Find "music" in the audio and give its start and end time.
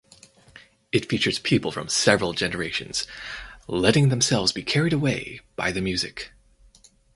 5.79-6.31